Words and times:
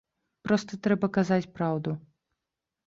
Проста 0.47 0.79
трэба 0.87 1.11
казаць 1.19 1.51
праўду. 1.59 1.91